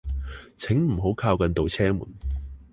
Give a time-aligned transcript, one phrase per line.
[0.57, 2.07] 請唔好靠近度車門